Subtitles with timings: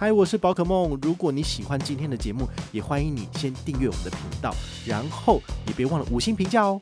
[0.00, 0.98] 嗨，我是宝可梦。
[1.02, 4.50] 如果你喜欢今天的节目，也欢迎你先订阅我们的频道，
[4.86, 6.80] 然后也别忘了五星评价哦。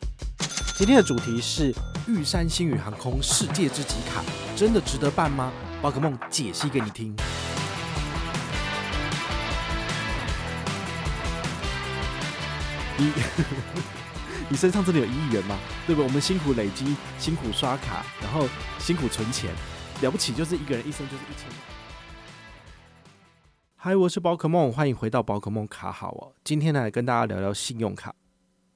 [0.77, 1.75] 今天的主题是
[2.07, 4.23] 玉山星宇航空世界之极卡，
[4.54, 5.51] 真的值得办吗？
[5.83, 7.12] 宝可梦解析给你听。
[12.98, 13.12] 你
[14.48, 15.59] 你身上真的有一亿元吗？
[15.89, 16.05] 对不？
[16.05, 18.46] 我们辛苦累积，辛苦刷卡，然后
[18.79, 19.50] 辛苦存钱，
[20.03, 21.78] 了不起就是一个人一生就是一千万。
[23.81, 26.35] 嗨，我是宝可梦，欢迎回到宝可梦卡好哦。
[26.43, 28.13] 今天来跟大家聊聊信用卡。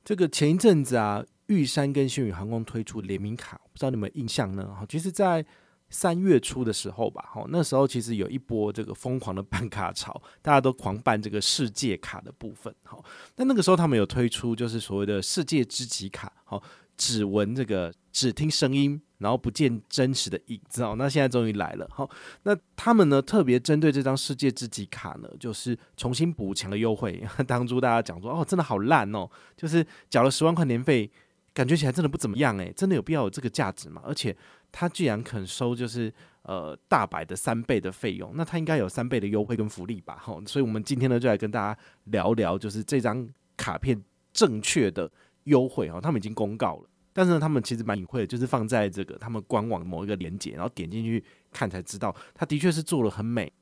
[0.05, 4.65] 这个前一阵子啊，玉山跟星宇航空推出联名卡，不知道你们印象呢？
[4.65, 5.45] 哈其实，在
[5.91, 12.97] 三月初的时候吧，哈，那时候其实有一波这个疯狂的办卡潮，大家都狂办这个世界卡的部分，哈。
[13.35, 16.63] 那那个时候他们有推出，就是所谓的世界之极卡，哈。
[16.97, 20.95] 只闻这个，只听声音，然后不见真实的影子哦。
[20.97, 22.09] 那现在终于来了，好，
[22.45, 27.25] 那他们呢特别针对这张世界之极卡呢，就是重新补强的优惠。
[27.47, 31.11] 当初大家讲说，哦，真的好烂哦，就是缴了十万块年费，
[31.53, 34.03] 感觉起来真的不怎么样诶，真的有必要有这个价值吗？
[34.05, 34.37] 而且
[34.71, 40.17] 他居然肯收就是呃大百的三倍的费用，那他应该有三倍的优惠跟福利吧？
[40.23, 44.01] 哈，所以我们今天呢就来跟大家聊聊，就是这张卡片
[44.33, 45.11] 正确的。
[45.45, 53.53] 优惠哦，他们已经公告了，但是呢，他们其实蛮隐晦的，就是放在这个他们官网某一个连接，然后点进去看才知道，他的确是做了很美，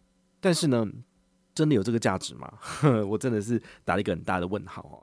[0.40, 0.86] 但是呢，
[1.54, 2.52] 真的有这个价值吗？
[3.08, 5.02] 我真的是打了一个很大的问号哦。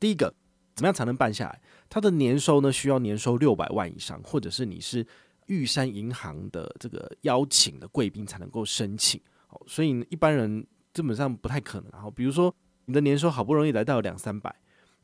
[0.00, 0.34] 第一个，
[0.74, 1.60] 怎么样才能办下来？
[1.88, 5.06] 他的年收呢，需要年收六百万以上，或者是你是
[5.46, 11.90] 玉山银行的这个邀请的贵宾才能够申请哦，所以一般人基本上不太可能。
[11.92, 12.54] 然后，比如说
[12.86, 14.54] 你的年收好不容易来到两三百。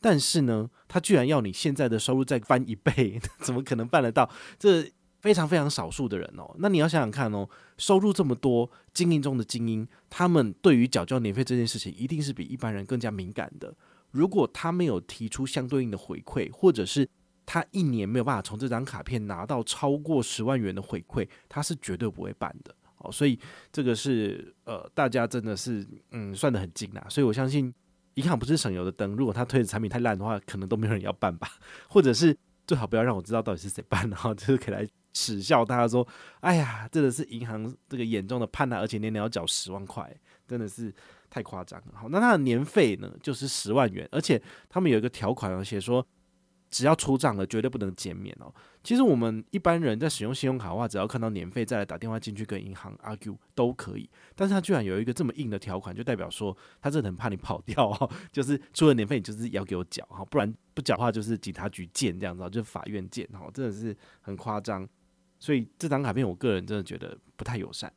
[0.00, 4.28] 但是呢，他居然要你现在的收入再翻一倍， 怎么可能办得到？
[4.58, 6.56] 这非常非常少数的人哦。
[6.58, 13.74] 那你要想想看哦，收入这么多，精英中的精英，他们对于缴交年费这件事情，一定是比一般人更加敏感的。
[14.10, 17.06] 如果他没有提出相对应的回馈，或者是
[17.44, 23.12] 他一年没有办法从这张卡片拿到超过十万元的回馈，他是绝对不会办的哦。
[23.12, 23.38] 所以
[23.70, 27.06] 这个是呃，大家真的是嗯算得很精啊。
[27.10, 27.74] 所以我相信。
[28.14, 31.48] 银行不是省油的灯，如果他推的产品太烂的话，可能都没有人要办吧。
[31.88, 36.06] 或者是最好不要让我知道到底是谁办，然后 就是可以来耻笑大家说
[36.40, 40.14] ：“哎呀，真的是银行这个严重的叛难，而且年年要缴十万块，
[40.46, 40.94] 真的是
[41.28, 46.06] 太夸张了。”好，那他的年费呢，就是十万元，而且他们有一个条款而且说。
[46.70, 48.52] 只要出账了，绝对不能减免哦。
[48.82, 54.08] 其实我们一般人在使用信用卡的话，只要看到年费再来打电话进去跟银行 argue 都可以。
[54.34, 58.10] 但是他居然有一个这么硬的条款，就代表说他真的很怕你跑掉哦。
[58.32, 64.88] 就是出了年费，你就是要给我缴哈，不然不缴的话就是警察局见这样子，就是法院见哈，真的是很夸张。
[65.38, 67.92] 所以这张卡片，我个人真的觉得不太友善。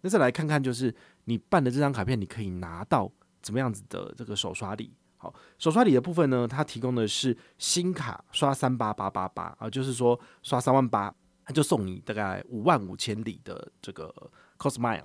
[0.00, 0.94] 那再来看看，就是
[1.24, 3.10] 你办的这张卡片，你可以拿到
[3.42, 4.92] 怎么样子的这个手刷礼。
[5.18, 11.12] 好，首刷礼的部分呢，它提供的是新卡刷三八八八八啊，就是说刷三万八，
[11.44, 14.14] 它就送你大概五万五千里的这个
[14.56, 15.04] Cosmile。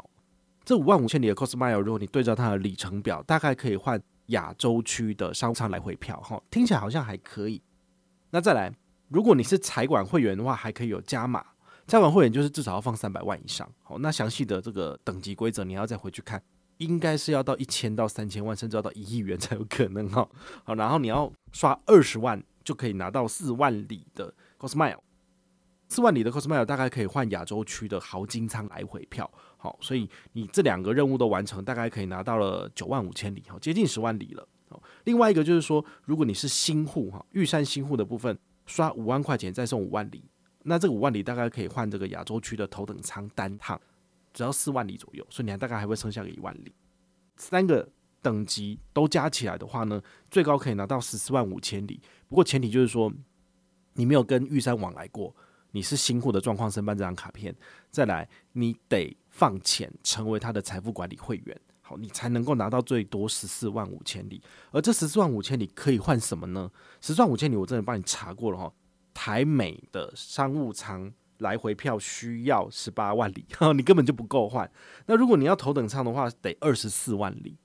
[0.64, 6.22] 这五万五千里的 Cosmile，如果你对照它的里程表，大概可以换亚洲区的商务舱来回票。
[6.22, 7.62] 哈，听起来好像还可以。
[8.30, 8.72] 那再来，
[9.10, 11.44] 如果你是财管会员的话，还可以有加码。
[11.86, 13.70] 财管会员就是至少要放三百万以上。
[13.82, 16.42] 好，那详细的这个等级规则，你要再回去看。
[16.78, 20.28] 应该是要到一千到三千万，甚至要到一亿元才有可能哈。
[20.64, 25.00] 好，然后你要刷二十万就可以拿到四万里的 Cosmile，
[25.90, 29.30] 四万里的 Cosmile 大概可以换亚洲区的豪金舱来回票。
[29.58, 34.48] 好，所以你这两个任务都完成，大概可以拿到了九万五千里，好，接近十万里了。
[35.04, 38.36] 另外一个就是说，如果你是新户哈，玉山新户的部分，
[38.66, 40.24] 刷五万块钱再送五万里，
[40.64, 43.80] 那这五万里大概可以换这个亚洲区的头等舱单趟。
[44.34, 46.74] 只要四万里左右，所以你还大概还会剩下个一万里。
[47.38, 47.88] 三个
[48.22, 50.02] 等级都加起来的话呢，
[50.32, 52.02] 最高可以拿到十四万五千里。
[52.28, 53.12] 不过前提就是说，
[53.94, 55.36] 你没有跟玉山往来过，
[55.72, 57.56] 你是新户的状况申办这张卡片。
[57.92, 64.42] 再来，你得放钱成为他的财富管理会员，好，你才能够拿到最多十四万五千里。
[64.72, 66.72] 而这十四万五千里可以换什么呢？
[67.02, 68.74] 十四万五千里我真的帮你查过了哈，
[69.14, 71.12] 台美的商务舱。
[71.44, 73.46] 来回票需要十八万里，
[73.76, 74.70] 你根本就不够换。
[75.06, 77.58] 那如果你要头等舱的话，得二十四万里，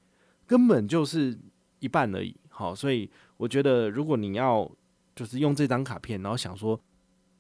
[0.47, 1.39] 根本就是
[1.79, 2.37] 一半而已。
[2.51, 4.71] 好，所以我觉得，如果你要
[5.15, 6.79] 就是用这张卡片，然后想说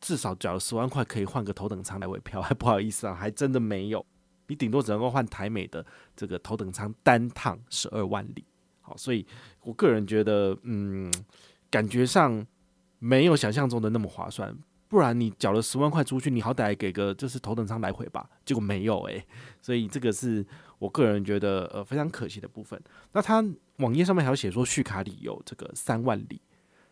[0.01, 4.05] 至少缴了十万块可以换个头等舱来回票， 还不好意思啊，还真的没有。
[4.47, 5.85] 你顶多只能够换台美的
[6.17, 8.45] 这个头等舱单趟十二万里。
[8.81, 9.27] 好，所以
[9.63, 11.13] 我个人觉得，嗯，
[11.69, 12.47] 感觉上
[12.99, 14.57] 没有想象中的那么划算。
[14.89, 18.29] 不然你缴了十万块出去，你好歹给个就是头等舱来回吧。
[18.45, 19.23] 结果没有诶、
[19.61, 20.45] 所以这个是
[20.79, 22.81] 我个人觉得呃非常可惜的部分。
[23.13, 23.45] 那他
[23.77, 26.41] 网页上面还有写说续卡里有这个三万里，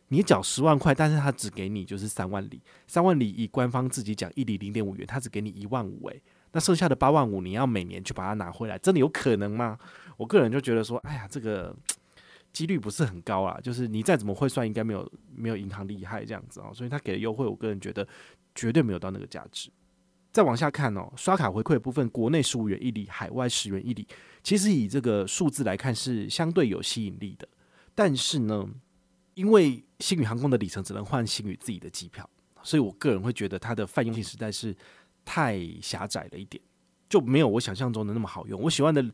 [0.09, 6.23] 你缴十万块，但是他只给你就是三万里，三万里以官方自己讲一里零点五元，他只给你一万五诶。
[6.53, 9.79] 那剩下的八万五你要每年去把它拿回来，真的有可能吗？
[10.19, 11.75] 我个人就觉得说，哎呀，这个。
[12.57, 18.09] 几率不是很高啊，就是你再怎么会算，应该没有没有银行厉害这样子哦，所以他给的优惠，我个人觉得
[18.55, 19.71] 绝对没有到那个价值。
[20.33, 24.09] 再往下看哦，刷卡回馈部分，国内十五元一里，海外十元一里，
[24.43, 27.47] 其实以这个数字来看是相对有吸引力的。
[27.95, 28.67] 但是呢，
[29.35, 32.27] 因为星宇航空的里程只能换星宇自己的机票，
[32.63, 34.75] 所以我个人会觉得它的泛用性实在是
[35.27, 36.63] 太狭窄了一点，
[37.07, 38.59] 就没有我想象中的那么好用。
[38.59, 39.05] 我喜欢的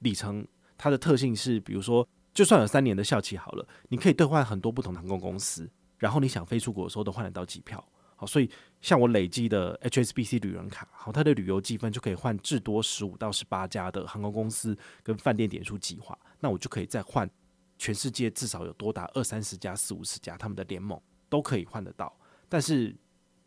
[0.00, 0.44] 里程，
[0.76, 2.04] 它的特性是，比如说。
[2.38, 7.84] 就算有三年的效期好了，你可以兑换很多不同航空公司，然后你想飞出国的时候都换得到机票。
[8.14, 8.48] 好，所以
[8.80, 17.28] 像我累积的 HSBC 旅人卡，好，它的旅游积分就可以换至多十五到十八家的航空公司跟饭店点数计划，那我就可以再换
[17.76, 20.96] 全世界至少有多达二三十家、四五十家他们的联盟
[21.28, 22.16] 都可以换得到。
[22.48, 22.94] 但是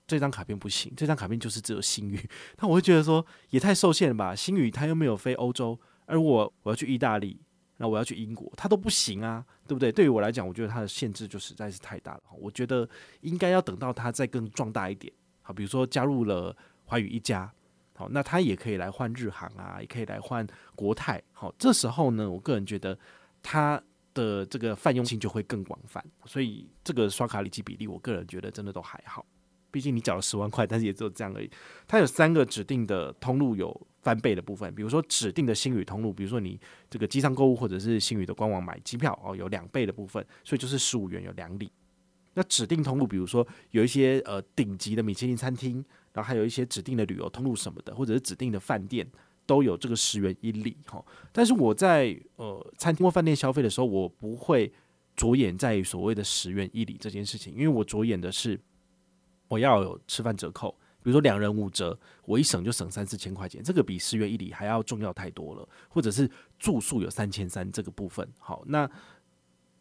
[0.05, 2.29] 这张卡片不行，这张卡片就是只有星宇，
[2.59, 4.35] 那我会觉得说也太受限了吧？
[4.35, 7.39] 星宇它又没有飞欧洲，而我我要去意大利。
[7.81, 9.91] 那我要去英国，它都不行啊，对不对？
[9.91, 12.21] 对于我来讲，我觉得它的限制就实在是太大了。
[12.39, 12.87] 我觉得
[13.21, 15.11] 应该要等到它再更壮大一点，
[15.41, 16.55] 好，比如说加入了
[16.85, 17.51] 华宇一家，
[17.95, 20.45] 好，那它也可以来换日航啊，也可以来换
[20.75, 22.95] 国泰，好，这时候呢，我个人觉得
[23.41, 23.81] 它
[24.13, 29.25] 的这个泛用性就会更广泛，所以这个刷卡里程比例，我个人觉得真的都还好。
[29.71, 31.49] 毕竟你缴了十万块，但是也只有这样而已。
[31.87, 36.59] 它有三个指定的通路有翻倍的部分，比如说指定的星宇通路，比如说你
[36.89, 41.71] 这个机上购物或者是星宇的官网买机票哦，有两倍的部分，所以就是十五元有两里。
[42.33, 45.83] 那指定通路，比如说有一些呃顶级的米其林餐厅，
[46.13, 49.05] 然后还有一些指定的旅游通路什么的，或者是指定的饭店，
[49.45, 51.03] 都有这个十元一里哈。
[51.31, 54.71] 但是我在呃餐厅或饭店消费的时候，我不会
[55.15, 58.59] 着眼在于所谓的十元一里这件事情，因为我着眼的是。
[59.51, 65.67] 我要有吃饭折扣，比如说两人五折，我一省就省三四千块钱，这个比十元一里还要重要太多了。
[65.89, 68.89] 或者是住宿有三千三这个部分，好，那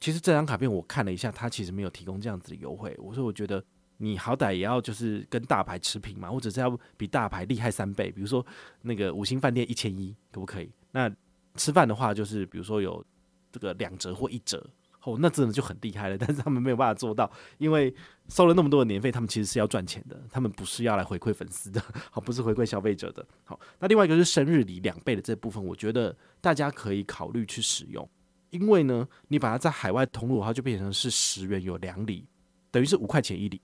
[0.00, 2.96] 其实这张卡片我看了一下，它其实没有提供这样子的优惠。
[2.99, 3.62] 我说我觉得
[3.99, 8.44] 你好歹也要就是跟大牌持平嘛，或者是要比大牌厉害三倍，比如说
[8.82, 10.70] 那个五星饭店一千一，可不可以？
[10.93, 11.11] 那
[11.56, 13.05] 吃饭的话就是比如说有
[13.52, 14.64] 这个两折或一折。
[15.02, 17.94] 哦，那真的就很厉害了， 但是他们没有办法做到，因为
[18.29, 23.26] 收了那么多的年费，他们其实是要赚钱的，他们不是要来回馈粉丝的，好，不是回馈消费者的。
[23.44, 28.06] 好，那另外一个是生日礼两倍的这部分，我觉得大家可以考虑去使用，
[28.50, 32.26] 因为呢，你把它在海外通路的话，就变成是十元有两礼，
[32.70, 33.58] 等于是五块钱一礼，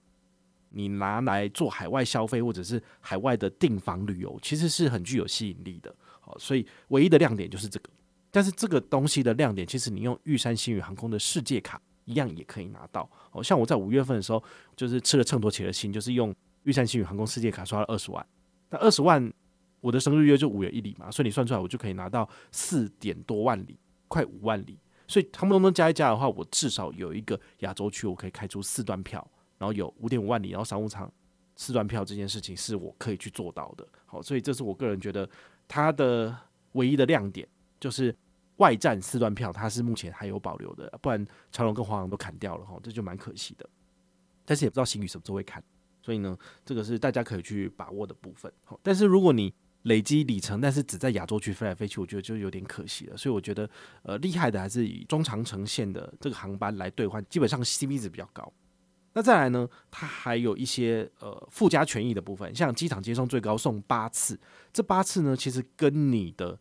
[0.71, 5.95] 你拿来做海外消费或者是海外的订房旅游，其实是很具有吸引力的。
[6.21, 7.91] 好，所以唯一的亮点就是这个。
[8.37, 13.09] 但是这个东西的亮点，其实你用玉山星宇航空的世界卡一样也可以拿到。
[13.33, 14.45] 哦，像我在五月份的时候，
[14.77, 16.35] 就是吃了秤砣铁了心，就是用
[16.65, 18.27] 玉山星宇航空世界卡刷了二十万。
[18.69, 19.33] 那二十万，
[19.81, 24.79] 我的生日月就五月一里嘛，所以你算出来，我就可以拿到四点多万里，快五万里。
[25.09, 31.11] 所以他们都能加一加的话，我至少有一个亚洲区，我可以开出四段票，然后有五点五万里，然后商务舱
[31.55, 33.89] 四段票这件事情是我可以去做到的。
[34.05, 35.27] 好，所以这是我个人觉得
[35.67, 36.37] 它的
[36.73, 37.49] 唯一的亮点，
[37.81, 38.15] 就是。
[38.57, 43.69] 外站四段票，它是目前还有保留的，不然长龙跟华航都砍掉了哈，这就蛮可惜的。
[44.45, 45.63] 但是也不知道星宇什么时候会砍，
[46.03, 48.53] 所以呢，这个是大家可以去把握的部分。
[48.83, 53.17] 但是如果你累积里程，但是只在亚洲区飞来飞去，我觉得就有点可惜了。
[53.17, 53.69] 所以我觉得，
[54.03, 58.53] 呃，厉害的还是以中长程线的这个航班来兑换，基本上 CP 值比较高。
[59.13, 64.39] 那再来呢，它还有一些呃附加权益的部分，像机场接送最高送八次，
[64.73, 66.59] 这八次呢，其实跟你的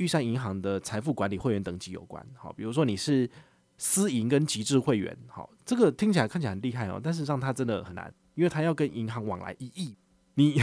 [0.00, 3.28] 玉山银行的财富管理会员等级有关，好，比如说你是
[3.76, 9.94] 私银跟极致会员，好，这个听起来看起来很厉害哦，但事实上它真的很难，因为它要跟银行往来一亿，
[10.36, 10.58] 你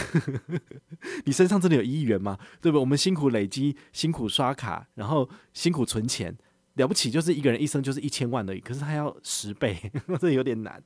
[1.23, 2.35] 你身上真的有一亿元吗？
[2.59, 2.79] 对不对？
[2.79, 6.35] 我们辛苦累积，辛苦刷卡，然后辛苦存钱，
[6.73, 9.77] 了不起就是一个人一生就是一千万而已，可是他要十倍，
[10.19, 10.83] 这有点难。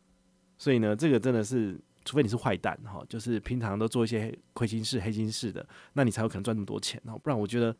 [0.58, 7.74] 所以呢，这个真的是，除非你是坏蛋哈，就是平常都做一些亏心事、黑心事的，那你才有可能赚那么多钱哦，不然我觉得。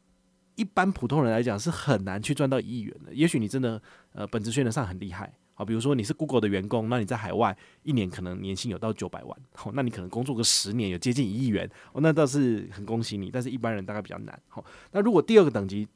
[0.56, 3.14] 一般普通人来讲是很难去赚到一亿元的。
[3.14, 3.82] 也许你真的
[4.14, 13.32] 呃本职学能上很厉害，好，比如说你是 Google 的员工，那你在海外一年可能年薪有到九百万，好，那你可能工作个十年有接近一亿元，哦，那倒是很恭喜你。
[13.32, 15.88] 但是一般人大概比较难，好，那如果第二个等级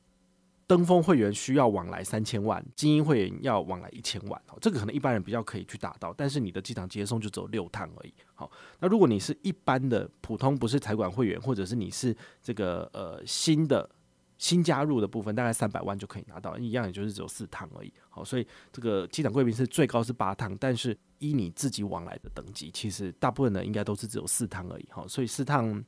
[0.67, 13.87] 登峰会员需要往来三千万，精英会员要往来一千万，哦，这个可能一般人比较可以去达到，但是你的机场接送就只有六趟而已，好，那如果你是一般的普通不是财管会员，或者是你是这个呃新的
[14.37, 25.83] 新加入的部分，大概三百万就可以拿到，一样也就是只有四趟而已，好，所以这个机场贵宾是最高是八趟，但是依你自己往来的等级，其实大部分的应该都是只有四趟而已，好，所以四趟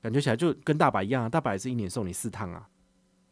[0.00, 2.68] 感觉起来就跟大白一样啊，大白是一年送你四趟啊。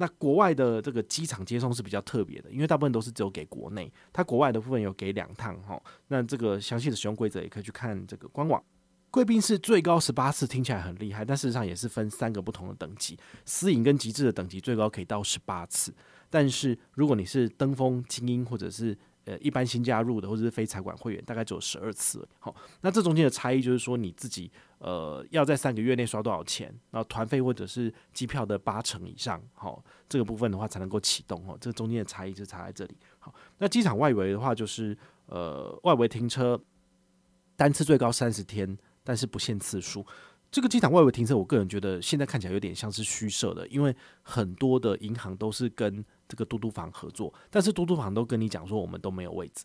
[0.01, 5.81] 那国外的这个机场接送是比较特别的，因为大部分都是只有给国内，它国外的部分有给两趟哈。
[6.07, 8.63] 那这个详细的使用规则也可以去看这个官网。
[9.11, 15.95] 贵宾室最高十八次，听起来很厉害，但事实上也是分三个不同的等级，私营跟极致的等级最高可以到十八次。
[16.29, 22.27] 但是如果你是登峰精英或者是呃，一般新加入的或者是非财管会员，大概只有十二次。
[22.39, 31.59] 好，那这中间的差异就是说，你自己呃要在三个月内刷多少钱，然后团费或者是机票的八成以上，好，这个部分的话才能够启动哦。
[31.61, 32.97] 这中间的差异就差在这里。
[33.19, 34.97] 好，那机场外围的话，就是
[35.27, 36.59] 呃外围停车
[37.55, 40.05] 单次最高三十天，但是不限次数。
[40.51, 49.65] 这个机场外围停车，我个人觉得现在看起来有点像是虚设的，因为很多的银行都是跟这个嘟嘟房合作，但是嘟嘟房都跟你讲说我们都没有位置，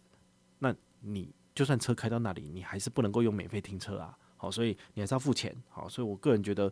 [0.59, 4.17] 那你就算车开到那里，你还是不能够用免费停车啊。
[4.37, 5.53] 好，所以你还是要付钱。
[5.67, 6.71] 好，所以我个人觉得，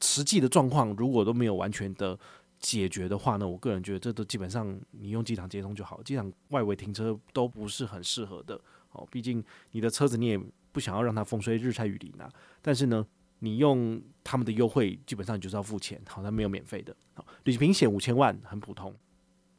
[0.00, 2.16] 实际的状况如果都没有完全的
[2.60, 8.60] 解决的话呢，我个人觉得这都基本上你用机场接通就好，机场外围停车都不是很适合的。
[8.94, 10.40] 哦，毕竟你的车子你也。
[10.74, 12.28] 不想要让它风吹日晒雨淋啊，
[12.60, 13.06] 但是呢，
[13.38, 16.92] 你用他们的优惠，基本上你就是要付钱，好像没有免费的。
[17.12, 18.92] 好，旅行险五千万很普通。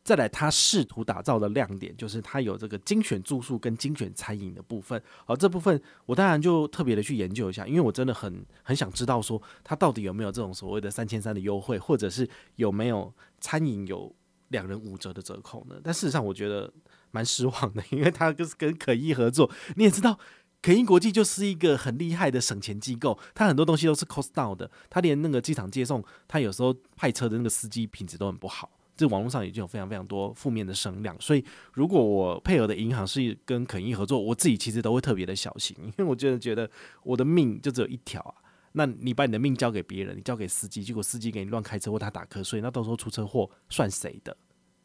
[0.04, 5.02] 再来，他试图打造的亮点就是它有这个精选住宿跟精选餐饮的部分。
[5.26, 14.14] 好，这部分我当然就特别的去研究一下，因为我真的很很想知道说它到底有没有这种所谓的三千三的优惠，或者是有没有餐饮有
[14.50, 15.80] 两人五折的折扣呢？
[15.82, 16.70] 但事实上我觉得
[17.16, 20.20] 蛮失望的， 因为他就是跟肯逸合作，你也知道。
[20.62, 28.68] 肯逸国际就是一个很厉害的省钱机构，它很多东西都是 cost down 的，它连那个机场接送，它有时候派车的那个司机品质都很不好，
[28.98, 36.68] 这网络上已经有非常非常多负面的声量，所以如果我配合的银行是跟肯逸合作，我自己其实都会特别的小心，因为我真的觉得
[37.04, 38.34] 我的命就只有一条啊，
[38.72, 44.36] 那你把你的命交给别人，你交给司机，结果司机给你乱开车或他打瞌睡，那到时候出车祸算谁的？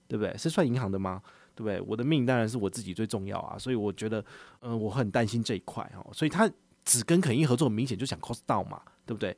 [0.07, 0.37] 对不对？
[0.37, 1.23] 是算银行的吗？
[1.61, 1.79] 对不对？
[1.87, 4.19] 我的命当然是我自己最重要啊，所以我觉得，
[4.61, 6.11] 嗯、呃，我很担心这一块哦。
[6.11, 6.51] 所以他
[6.87, 9.37] 只跟肯一合作，明显就想 cost down 嘛，对不对？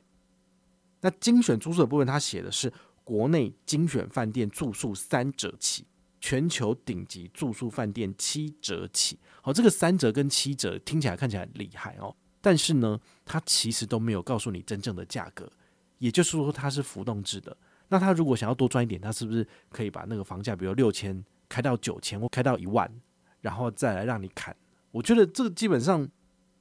[1.01, 2.71] 那精选住宿的部分，他写的是
[3.03, 5.85] 国内精选饭店住宿三折起，
[6.21, 9.19] 全球顶级住宿饭店七折起。
[9.41, 15.51] 好，这个三折跟七折听起来看起来很厉害哦，但是呢，他其实都没有告诉你真正的价格，
[15.97, 17.57] 也就是说它是浮动制的。
[17.89, 21.21] 那他如果想要多赚一点，他是不是可以把那个房价，比如六千？
[21.53, 22.91] 开到九千或开到一万，
[23.41, 24.55] 然后再来让你砍，
[24.89, 26.09] 我觉得这个基本上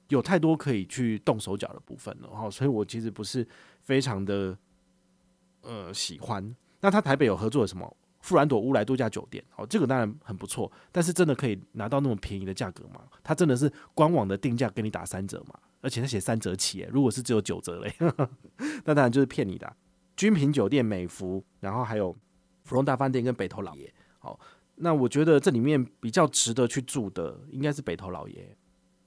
[0.09, 3.49] 有太多可以去动手脚的部分了哈，所以我其实不是
[3.81, 4.55] 非常的
[5.63, 6.55] 呃喜欢。
[6.83, 13.01] 那他台北有合作的什么富兰朵乌来度假酒店，哦，这个当然很不错，但是真的可以拿到那么便宜的价格吗？
[13.25, 15.59] 他真的是官网的定价给你打三折吗？
[15.81, 17.95] 而且他写三折起，如果是只有九折嘞，
[18.85, 19.75] 那当然就是骗你的。
[20.17, 22.15] 君品酒店、美福，然后还有
[22.65, 24.39] 芙蓉大饭店跟北投老爷，好。
[24.85, 28.53] 那我觉得这里面比较值得去住的应该是北投老爷，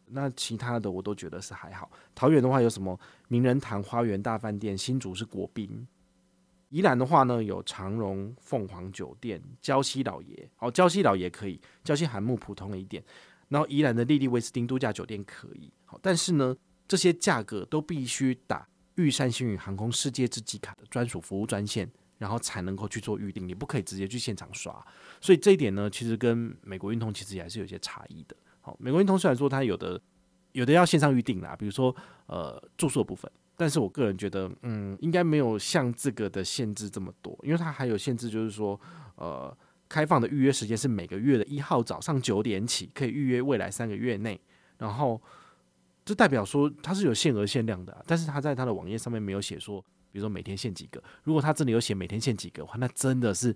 [0.05, 1.91] 那其他的我都觉得是还好。
[2.15, 5.86] 桃园的话有什么名人堂花园大饭店，新竹是国宾，
[6.70, 13.03] 宜兰的话呢有长荣凤凰酒店，礁溪老爷，哦，礁溪老爷可以，礁溪韩木普通了一点，
[13.50, 16.55] 然后宜兰的莉莉威斯汀度假酒店可以，好，但是呢
[16.88, 18.65] 这些价格都必须打
[18.96, 21.91] 玉山星宇航空世界之季卡的专属服务专线。
[22.18, 24.74] 然后才能够去做预定，你不可以直接去现场刷，
[25.20, 28.36] 所以这一点呢，其实跟美国运通其实也还是有些差异的。
[28.62, 30.00] 好，美国运通虽然说它有的
[30.54, 31.94] 有的要线上预定啦，比如说
[32.28, 38.80] 呃住宿部分，但是我个人觉得，嗯，应该没有像这个的限制这么多，因为它还有限制，就是说
[39.16, 39.56] 呃
[39.90, 44.40] 开放的预约时间是每个月的一号早上九点起，可以预约未来三个月内，
[44.78, 45.22] 然后
[46.06, 49.84] 这代表说它是有限额限量的，但是它在它的网页上面没有写说。
[50.16, 53.54] 比如说每天限几个，如果他真的有写每天限几个的话，那真的是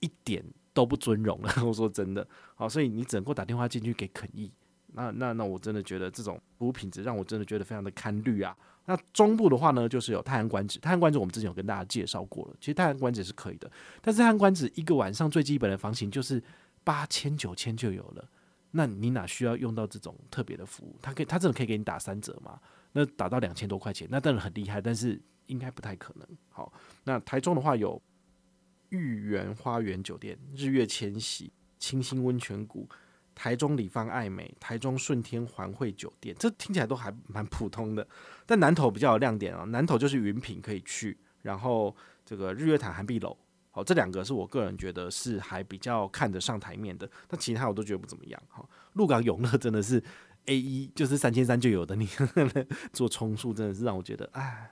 [0.00, 1.50] 一点都不尊荣了。
[1.64, 4.52] 我说真的，好，所以你只能够打电话进去给肯逸，
[4.88, 8.54] 那那那我真的觉得这种服务品质让我真的觉得非常的堪虑啊。
[8.84, 13.70] 那中部的话呢，就是有泰安馆子，泰安馆子我们之前有跟大家介绍过了，其实泰安馆子是可以的，
[14.02, 16.42] 但是泰安馆子一个晚上最基本的房型就是
[16.84, 18.28] 八千九千就有了，
[18.72, 20.94] 那你哪需要用到这种特别的服务？
[21.00, 22.60] 他可以，他真的可以给你打三折吗？
[22.92, 25.18] 那打到两千多块钱，那当然很厉害，但是。
[25.48, 26.26] 应该不太可能。
[26.48, 26.72] 好，
[27.04, 28.00] 那台中的话有
[28.88, 32.88] 御园花园酒店、日月千禧、清新温泉谷、
[33.34, 38.06] 台中里方爱美、台中顺天环汇酒店，这听起来都还蛮普通的。
[38.46, 43.36] 但南投比较有亮点啊，南投就是云品可以去，然后这个日月潭涵碧楼，
[43.70, 47.10] 好，这两个是我个人觉得是还比较看得上台面的。
[47.26, 48.42] 但其他我都觉得不怎么样。
[48.48, 50.02] 哈，鹿港永乐真的是
[50.46, 52.08] A 一，就是三千三就有的，你
[52.92, 54.70] 做充数真的是让我觉得，哎，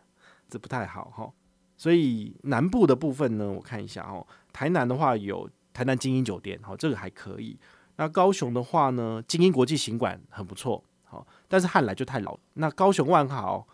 [0.48, 1.32] 这不太好哈。
[1.76, 4.26] 所以南部的部分呢，我看一下哦。
[4.52, 7.58] 台南的话有台南精英酒店，好，这个还可以。
[7.96, 12.38] 那高雄的话呢，精英国际行馆很不错，好，但是汉来就太老。
[12.54, 13.66] 那高雄万豪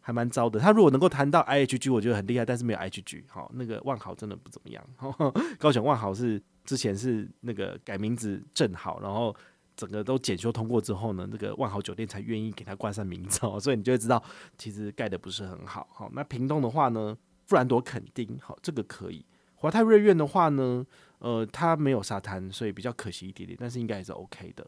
[0.00, 4.82] 还蛮糟的，他如果能够谈到 IHG，我觉得很厉害，但是没有 IHG，好，那个万豪真的不怎么样。
[5.58, 9.34] 高雄万豪是之前是那个改名字正好，然后
[9.80, 14.22] 整个都检修通过之后呢，那个万豪酒店才愿意给他冠上名字， 所以你就会知道
[14.58, 15.88] 其实盖的不是很好。
[15.90, 17.16] 好，那屏东的话呢？
[17.46, 19.24] 富兰朵垦丁，好，这个可以。
[19.54, 20.86] 华泰瑞苑的话呢，
[21.18, 24.66] 呃，它没有沙滩，所以比较可惜一点点，但是应该也是 OK 的。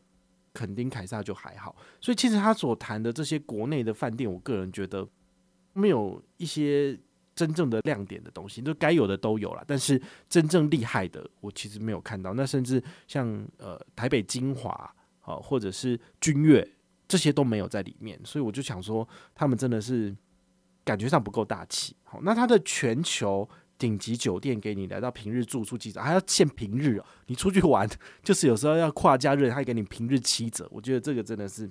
[0.54, 5.06] 垦丁凯撒就还好，所以其实他所谈的这些国内的饭店，我个人觉得
[5.72, 6.98] 没有一些
[7.34, 12.34] 真正的亮点的东西，就该有的都有了，但是真正厉害的，我其实没有看到。
[12.34, 16.70] 那甚至像呃台北晶华，好，或者是君悦，
[17.08, 20.14] 这些都没有在里面，所以我就想说，他们真的是。
[20.84, 23.48] 感觉上不够大气，好，那它的全球
[23.78, 27.04] 顶级酒店给你来到平日住宿七折，还要限平日哦。
[27.26, 27.88] 你出去玩
[28.20, 31.70] 就是有时候要跨假日，还给你平日七折，我觉得这个真的是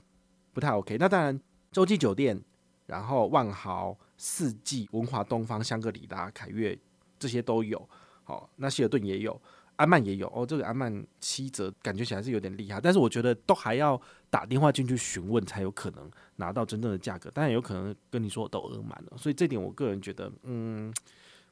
[0.54, 0.96] 不太 OK。
[0.98, 1.38] 那当然，
[1.74, 2.42] 洲际酒店，
[2.86, 6.80] 然后万豪、四季、文华东方、香格里拉、凯悦
[7.20, 7.90] 这些都有，
[8.24, 9.42] 好，那希尔顿也有。
[9.82, 20.94] 阿曼也有哦，这个阿曼七折感觉起来是有点厉害，但是我觉得都还要打电话进去询问才有可能拿到真正的价格，当然有可能跟你说都额满了，所以这点我个人觉得嗯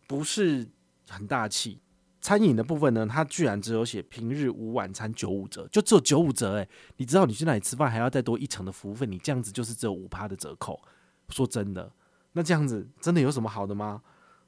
[0.08, 0.68] 不是
[1.10, 1.80] 很大气。
[2.22, 10.80] 餐饮的部分呢，它居然只有写平日无晚餐九五折，就只有九五折诶，你知道你去那里吃饭还要再多一成的服务费，你这样子就是只有五趴的折扣。
[11.30, 11.92] 说真的，
[12.34, 14.04] 那这样子真的有什么好的吗？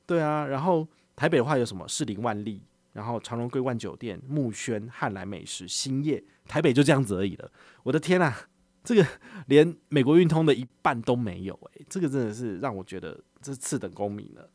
[0.05, 2.61] 对啊，然后台北的话有什么士林万利。
[2.93, 7.51] 然后长荣桂冠酒店、木轩、汉来美食、兴业，台北就这样子而已了。
[7.83, 8.35] 我的天啊，
[8.83, 9.05] 这个
[9.47, 14.49] 连美国运通的一半都没有诶，这个真的是让我觉得这是次等公民了。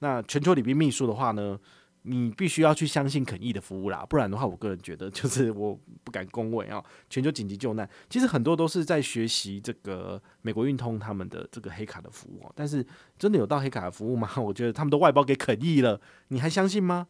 [0.00, 1.58] 那全球礼宾秘书的话呢，
[2.02, 6.84] 你必须要去相信肯毅的服务啦，不然的话，我个人觉得就是 我不敢恭维啊。
[7.08, 12.84] 全球紧急救难其实很多都是在学习这个美国运通他们的这个黑卡的服务哦，但是
[13.16, 14.28] 真的有到黑卡的服务吗？
[14.42, 17.06] 我觉得他们都外包给肯毅了，你还相信吗？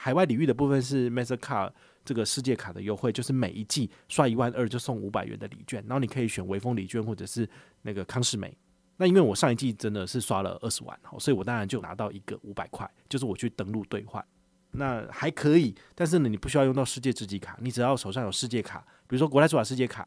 [0.00, 1.72] 海外礼遇的部分是 Mastercard
[2.04, 7.46] 这个世界卡的优惠，就是每一季刷一万二就送五百元的礼券，然后你可以选微风礼券或者是
[7.82, 8.56] 那个康是美。
[8.96, 14.24] 那因为我上一季真的是刷了二十万，所以我当然就拿到一个五百块，就是我去登录兑换，
[14.70, 15.74] 那还可以。
[15.96, 20.06] 但是呢，你不需要用到世界知己卡，你只要手上有世界卡，比如说国泰世华世界卡、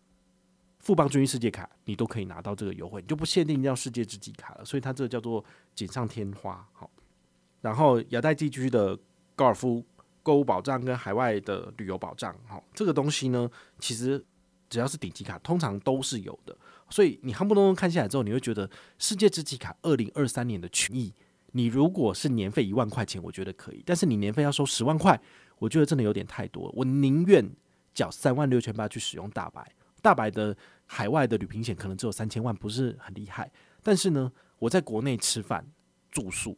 [0.80, 4.63] 富邦君世界卡，你都可以拿到这个优惠，你就不限定要世界知己卡了。
[4.63, 5.43] 所以它这个叫做
[5.75, 6.65] 锦上添花。
[6.71, 6.89] 好，
[7.60, 8.97] 然后亚太地区的。
[9.41, 9.84] 高尔夫
[10.21, 13.49] 购物保障跟海外的旅游保障，哈，这个东西呢，
[13.80, 14.23] 其实
[14.69, 16.56] 只要是顶级卡，通常都是有的。
[16.91, 21.12] 所以你夯不隆咚看下来之后，你会觉得世界知己卡二零二三年的权益，
[21.54, 25.19] 你如果是年费一万块钱，我觉得可以；但是你年费要收十万块，
[25.58, 26.71] 我觉得真的有点太多。
[26.75, 27.43] 我宁愿
[27.95, 29.73] 缴三万六千八去使用大白，
[30.04, 33.51] 大白的海外的旅平险可能只有三千万，不是很厉害。
[33.82, 35.65] 但是呢，我在国内吃饭
[36.12, 36.56] 住宿，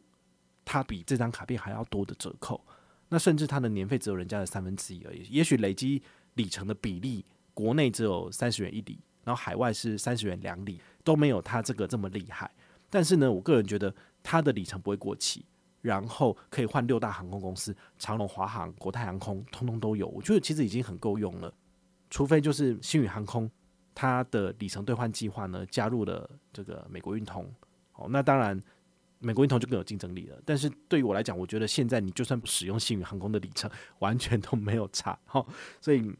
[0.66, 2.62] 它比这张卡片还要多的折扣。
[3.14, 6.02] 那甚至它的年费只有人家的三分之一而已，也许累积
[6.34, 7.24] 里程的比例，
[7.54, 12.50] 国内只有三十元一里，然后海外是三十元两里，都没有它这个这么厉害。
[12.90, 15.44] 但是呢，我个人觉得它的里程不会过期，
[15.80, 20.08] 然后可以换六大航空公司，长龙、华航、国泰航空，通通都有。
[20.08, 21.54] 我觉得其实已经很够用了，
[22.10, 23.48] 除非就是星宇航空
[23.94, 27.48] 它的里程兑换计划呢加入了这个美国运通，
[27.92, 28.60] 哦，那当然。
[29.24, 35.44] 美国运通就更有竞争力了，但是对于我来讲，我觉得现在你就算不使用星宇航空的里程，完全都没有差哈。
[35.80, 36.14] 所以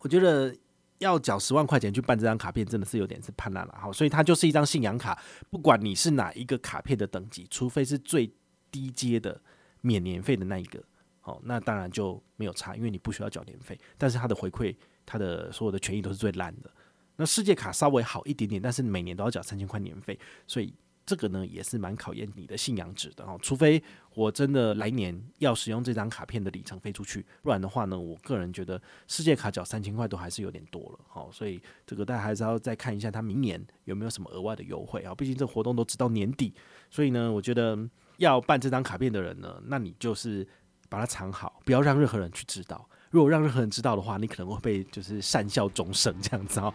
[0.00, 0.54] 我觉得
[0.98, 3.90] 要缴十万块钱去办这张卡片，真的是有点是叛乱了哈。
[3.90, 8.30] 所以它就是一张信仰卡，不管你是哪一个卡片的等级，除非是最
[8.70, 9.40] 低阶的
[9.80, 10.84] 免年费的那一个，
[11.20, 13.78] 好，那当然就没有差，因为你不需要缴年费。
[13.96, 16.70] 但是它的回馈，它的所有的权益都是最烂的。
[17.16, 20.74] 那世界卡稍微好一点点，但是每年都要缴三千块年费，所以。
[21.08, 23.82] 这个呢也是蛮考验你的信仰值的哦，除非
[24.14, 36.52] 我真的来年要使用这张卡片的里程飞出去，不然的话呢，我个人觉得世界卡缴三千块都还是有点多了，好，所以这个大家还是要再看一下它明年有没有什么额外的优惠啊，毕竟这活动都直到年底，
[36.90, 37.78] 所以呢，我觉得
[38.18, 40.46] 要办这张卡片的人呢，那你就是
[40.90, 42.86] 把它藏好，不要让任何人去知道。
[43.10, 46.74] 如果让任何人知道的话，你可能会被就是善笑终生这样子哦。